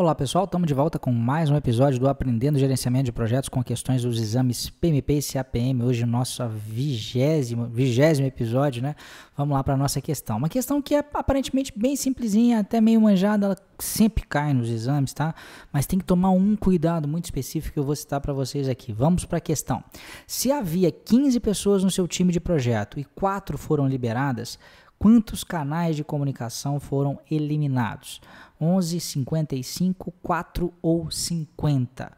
Olá 0.00 0.14
pessoal, 0.14 0.44
estamos 0.44 0.68
de 0.68 0.74
volta 0.74 0.96
com 0.96 1.10
mais 1.10 1.50
um 1.50 1.56
episódio 1.56 1.98
do 1.98 2.08
Aprendendo 2.08 2.56
Gerenciamento 2.56 3.06
de 3.06 3.10
Projetos 3.10 3.48
com 3.48 3.64
questões 3.64 4.02
dos 4.02 4.20
exames 4.20 4.70
PMP 4.70 5.18
e 5.18 5.20
CAPM. 5.20 5.82
Hoje 5.82 6.06
nosso 6.06 6.48
vigésimo, 6.48 7.66
vigésimo 7.66 8.24
episódio, 8.24 8.80
né? 8.80 8.94
Vamos 9.36 9.56
lá 9.56 9.64
para 9.64 9.74
a 9.74 9.76
nossa 9.76 10.00
questão. 10.00 10.36
Uma 10.36 10.48
questão 10.48 10.80
que 10.80 10.94
é 10.94 11.00
aparentemente 11.00 11.72
bem 11.76 11.96
simplesinha, 11.96 12.60
até 12.60 12.80
meio 12.80 13.00
manjada, 13.00 13.46
ela 13.46 13.56
sempre 13.76 14.24
cai 14.24 14.54
nos 14.54 14.70
exames, 14.70 15.12
tá? 15.12 15.34
Mas 15.72 15.84
tem 15.84 15.98
que 15.98 16.04
tomar 16.04 16.30
um 16.30 16.54
cuidado 16.54 17.08
muito 17.08 17.24
específico 17.24 17.74
que 17.74 17.80
eu 17.80 17.84
vou 17.84 17.96
citar 17.96 18.20
para 18.20 18.32
vocês 18.32 18.68
aqui. 18.68 18.92
Vamos 18.92 19.24
para 19.24 19.38
a 19.38 19.40
questão. 19.40 19.82
Se 20.28 20.52
havia 20.52 20.92
15 20.92 21.40
pessoas 21.40 21.82
no 21.82 21.90
seu 21.90 22.06
time 22.06 22.32
de 22.32 22.38
projeto 22.38 23.00
e 23.00 23.04
4 23.04 23.58
foram 23.58 23.88
liberadas, 23.88 24.60
quantos 24.98 25.44
canais 25.44 25.96
de 25.96 26.04
comunicação 26.04 26.80
foram 26.80 27.18
eliminados? 27.30 28.20
11, 28.60 29.00
55, 29.00 30.12
4 30.22 30.72
ou 30.82 31.10
50. 31.10 32.12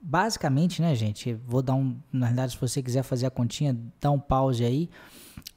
Basicamente, 0.00 0.80
né, 0.80 0.94
gente? 0.94 1.34
Vou 1.46 1.60
dar 1.62 1.74
um. 1.74 1.96
Na 2.12 2.26
verdade, 2.26 2.52
se 2.52 2.58
você 2.60 2.82
quiser 2.82 3.02
fazer 3.02 3.26
a 3.26 3.30
continha, 3.30 3.76
dá 4.00 4.10
um 4.10 4.20
pause 4.20 4.64
aí. 4.64 4.88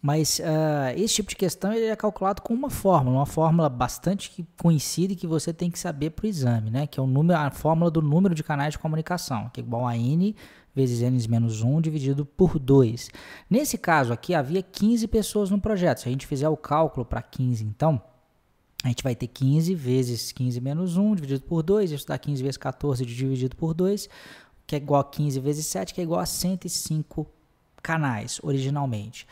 Mas 0.02 0.39
uh, 0.39 0.98
esse 0.98 1.16
tipo 1.16 1.30
de 1.30 1.35
questão 1.35 1.73
ele 1.73 1.85
é 1.85 1.95
calculado 1.95 2.41
com 2.41 2.53
uma 2.53 2.70
fórmula, 2.70 3.17
uma 3.17 3.26
fórmula 3.26 3.67
bastante 3.67 4.48
conhecida 4.58 5.12
e 5.12 5.16
que 5.16 5.27
você 5.27 5.52
tem 5.52 5.70
que 5.70 5.77
saber 5.77 6.12
para 6.12 6.25
o 6.25 6.27
exame, 6.27 6.70
né? 6.70 6.88
Que 6.88 6.99
é 6.99 7.03
o 7.03 7.08
número, 7.08 7.38
a 7.38 7.52
fórmula 7.52 7.91
do 7.91 8.02
número 8.02 8.34
de 8.34 8.41
canais 8.41 8.73
de 8.73 8.80
comunicação, 8.80 9.49
que 9.53 9.59
é 9.59 9.63
igual 9.63 9.85
a 9.85 9.98
N 9.98 10.34
vezes 10.73 11.02
N 11.02 11.27
menos 11.27 11.62
1 11.62 11.81
dividido 11.81 12.25
por 12.25 12.58
2. 12.58 13.09
Nesse 13.49 13.77
caso 13.77 14.13
aqui, 14.13 14.34
havia 14.34 14.62
15 14.62 15.08
pessoas 15.08 15.49
no 15.49 15.59
projeto. 15.59 16.00
Se 16.00 16.08
a 16.08 16.11
gente 16.11 16.25
fizer 16.25 16.47
o 16.47 16.55
cálculo 16.55 17.05
para 17.05 17.22
15, 17.22 17.66
então, 17.66 18.02
a 18.84 18.88
gente 18.88 19.03
vai 19.03 19.16
ter 19.16 19.27
15 19.27 19.75
vezes 19.75 20.31
15 20.31 20.61
menos 20.61 20.95
1 20.95 21.16
dividido 21.16 21.41
por 21.41 21.61
2, 21.61 21.91
isso 21.91 22.08
dá 22.08 22.17
15 22.17 22.41
vezes 22.41 22.58
14 22.58 23.05
dividido 23.05 23.55
por 23.58 23.73
2, 23.73 24.08
que 24.66 24.75
é 24.75 24.77
igual 24.77 25.02
a 25.02 25.03
15 25.03 25.39
vezes 25.41 25.66
7, 25.66 25.94
que 25.94 26.00
é 26.00 26.03
igual 26.03 26.22
a 26.22 26.25
105 26.25 27.28
canais 27.81 28.39
originalmente. 28.41 29.28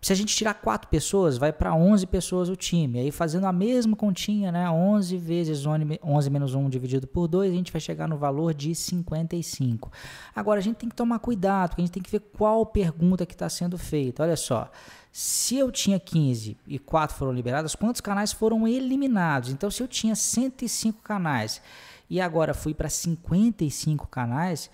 Se 0.00 0.12
a 0.12 0.16
gente 0.16 0.34
tirar 0.34 0.54
4 0.54 0.88
pessoas, 0.88 1.36
vai 1.38 1.52
para 1.52 1.74
11 1.74 2.06
pessoas 2.06 2.48
o 2.48 2.54
time. 2.54 3.00
Aí 3.00 3.10
fazendo 3.10 3.46
a 3.46 3.52
mesma 3.52 3.96
continha, 3.96 4.52
né? 4.52 4.70
11 4.70 5.16
vezes 5.16 5.64
11 5.66 6.30
menos 6.30 6.54
1 6.54 6.68
dividido 6.70 7.06
por 7.06 7.26
2, 7.26 7.52
a 7.52 7.54
gente 7.54 7.72
vai 7.72 7.80
chegar 7.80 8.06
no 8.06 8.16
valor 8.16 8.54
de 8.54 8.74
55. 8.74 9.90
Agora 10.34 10.60
a 10.60 10.62
gente 10.62 10.76
tem 10.76 10.88
que 10.88 10.94
tomar 10.94 11.18
cuidado, 11.18 11.70
porque 11.70 11.82
a 11.82 11.84
gente 11.84 11.94
tem 11.94 12.02
que 12.02 12.10
ver 12.10 12.20
qual 12.20 12.64
pergunta 12.64 13.26
que 13.26 13.34
está 13.34 13.48
sendo 13.48 13.76
feita. 13.76 14.22
Olha 14.22 14.36
só, 14.36 14.70
se 15.10 15.56
eu 15.56 15.72
tinha 15.72 15.98
15 15.98 16.56
e 16.66 16.78
4 16.78 17.16
foram 17.16 17.32
liberadas, 17.32 17.74
quantos 17.74 18.00
canais 18.00 18.32
foram 18.32 18.68
eliminados? 18.68 19.50
Então, 19.50 19.68
se 19.68 19.82
eu 19.82 19.88
tinha 19.88 20.14
105 20.14 21.02
canais 21.02 21.60
e 22.08 22.20
agora 22.20 22.54
fui 22.54 22.72
para 22.72 22.88
55 22.88 24.06
canais, 24.06 24.70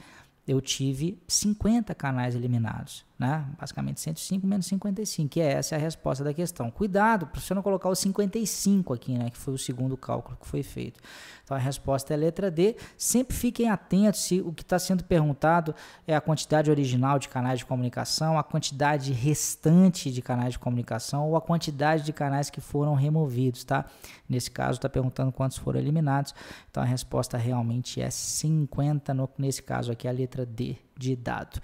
eu 0.47 0.61
tive 0.61 1.19
50 1.27 1.95
canais 1.95 2.35
eliminados, 2.35 3.05
né? 3.19 3.47
Basicamente 3.59 4.01
105 4.01 4.47
menos 4.47 4.67
55, 4.67 5.29
que 5.31 5.41
é 5.41 5.53
essa 5.53 5.75
a 5.75 5.79
resposta 5.79 6.23
da 6.23 6.35
questão. 6.35 6.71
Cuidado 6.71 7.27
para 7.27 7.41
você 7.41 7.55
não 7.55 7.63
colocar 7.63 7.89
o 7.89 7.95
55 7.95 8.93
aqui, 8.93 9.17
né? 9.17 9.31
Que 9.31 9.39
foi 9.39 9.55
o 9.55 9.59
segundo 9.59 9.97
cálculo 9.97 10.37
que 10.37 10.47
foi 10.47 10.63
feito. 10.63 11.01
Então 11.43 11.57
a 11.57 11.61
resposta 11.61 12.13
é 12.13 12.17
a 12.17 12.19
letra 12.19 12.51
D. 12.51 12.77
Sempre 12.97 13.35
fiquem 13.35 13.71
atentos 13.71 14.21
se 14.21 14.41
o 14.41 14.53
que 14.53 14.63
está 14.63 14.79
sendo 14.79 15.03
perguntado 15.05 15.75
é 16.07 16.15
a 16.15 16.21
quantidade 16.21 16.71
original 16.71 17.19
de 17.19 17.29
canais 17.29 17.61
de 17.61 17.67
comunicação, 17.67 18.39
a 18.39 18.43
quantidade 18.43 19.13
restante 19.13 20.11
de 20.11 20.21
canais 20.21 20.53
de 20.53 20.59
comunicação 20.59 21.29
ou 21.29 21.37
a 21.37 21.41
quantidade 21.41 22.03
de 22.03 22.13
canais 22.13 22.51
que 22.51 22.61
foram 22.61 22.95
removidos, 22.95 23.65
tá? 23.65 23.87
Nesse 24.29 24.51
caso 24.51 24.79
está 24.79 24.89
perguntando 24.89 25.33
quantos 25.33 25.57
foram 25.57 25.81
eliminados. 25.81 26.35
Então 26.71 26.83
a 26.83 26.87
resposta 26.87 27.39
realmente 27.39 28.01
é 28.01 28.11
50, 28.11 29.15
no, 29.15 29.29
nesse 29.39 29.63
caso 29.63 29.93
aqui 29.93 30.07
a 30.07 30.13
letra 30.13 30.34
letra 30.35 30.47
D 30.47 30.77
de 30.97 31.15
dado. 31.15 31.61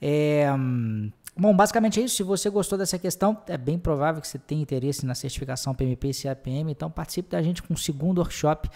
É, 0.00 0.46
bom, 1.36 1.54
basicamente 1.54 2.00
é 2.00 2.04
isso. 2.04 2.16
Se 2.16 2.22
você 2.22 2.48
gostou 2.48 2.78
dessa 2.78 2.98
questão, 2.98 3.36
é 3.48 3.58
bem 3.58 3.78
provável 3.78 4.20
que 4.20 4.28
você 4.28 4.38
tenha 4.38 4.62
interesse 4.62 5.04
na 5.04 5.14
certificação 5.14 5.74
PMP 5.74 6.10
e 6.10 6.22
CAPM, 6.22 6.70
então 6.70 6.90
participe 6.90 7.30
da 7.30 7.42
gente 7.42 7.62
com 7.62 7.74
o 7.74 7.76
segundo 7.76 8.18
workshop 8.18 8.68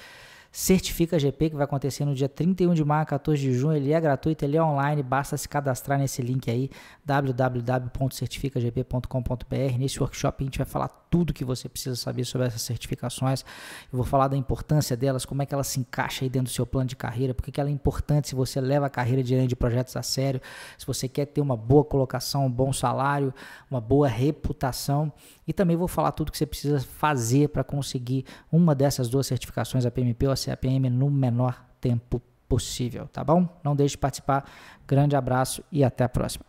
Certifica 0.51 1.19
GP, 1.19 1.51
que 1.51 1.57
vai 1.57 1.65
acontecer 1.65 2.05
no 2.05 2.15
dia 2.15 2.29
31 2.29 2.75
de 2.75 2.84
maio, 2.84 3.07
14 3.07 3.41
de 3.41 3.53
junho. 3.53 3.77
Ele 3.77 3.93
é 3.93 4.01
gratuito, 4.01 4.45
ele 4.45 4.57
é 4.57 4.62
online, 4.62 5.03
basta 5.03 5.37
se 5.37 5.49
cadastrar 5.49 5.99
nesse 5.99 6.23
link 6.23 6.49
aí, 6.51 6.71
www.certificagp.com.br. 7.05 9.79
Nesse 9.79 10.01
workshop 10.01 10.43
a 10.43 10.45
gente 10.45 10.59
vai 10.59 10.67
falar 10.67 10.89
tudo 11.11 11.33
que 11.33 11.45
você 11.45 11.69
precisa 11.69 11.97
saber 11.97 12.25
sobre 12.25 12.47
essas 12.47 12.62
certificações. 12.62 13.45
Eu 13.93 13.97
vou 13.97 14.05
falar 14.05 14.29
da 14.29 14.37
importância 14.37 14.97
delas, 14.97 15.25
como 15.25 15.43
é 15.43 15.47
que 15.47 15.55
elas 15.55 15.67
se 15.67 15.81
encaixam 15.81 16.25
aí 16.25 16.31
dentro 16.31 16.51
do 16.51 16.55
seu 16.55 16.67
plano 16.67 16.89
de 16.89 16.97
carreira, 16.97 17.34
porque 17.34 17.53
que 17.53 17.61
ela 17.61 17.71
é 17.71 17.73
importante 17.73 18.28
se 18.28 18.34
você 18.34 18.61
leva 18.61 18.87
a 18.87 18.91
carreira 18.91 19.23
de 19.23 19.31
gerente 19.31 19.49
de 19.49 19.57
projetos 19.57 19.97
a 19.97 20.03
sério, 20.03 20.41
se 20.77 20.87
você 20.87 21.09
quer 21.09 21.27
ter 21.27 21.41
uma 21.41 21.57
boa 21.57 21.84
colocação, 21.84 22.47
um 22.47 22.51
bom 22.51 22.73
salário, 22.73 23.33
uma 23.71 23.81
boa 23.81 24.09
reputação. 24.09 25.13
E 25.47 25.53
também 25.53 25.77
vou 25.77 25.89
falar 25.89 26.12
tudo 26.12 26.33
que 26.33 26.39
você 26.39 26.47
precisa 26.47 26.81
fazer 26.81 27.49
para 27.51 27.62
conseguir 27.62 28.25
uma 28.51 28.75
dessas 28.75 29.09
duas 29.09 29.27
certificações, 29.27 29.84
a 29.84 29.91
PMP 29.91 30.27
ou 30.27 30.33
a 30.33 30.37
CAPM, 30.37 30.89
no 30.91 31.11
menor 31.11 31.65
tempo 31.81 32.21
possível, 32.49 33.07
tá 33.09 33.23
bom? 33.23 33.49
Não 33.62 33.77
deixe 33.77 33.93
de 33.93 33.99
participar. 33.99 34.49
Grande 34.87 35.17
abraço 35.17 35.62
e 35.71 35.84
até 35.84 36.05
a 36.05 36.09
próxima. 36.09 36.47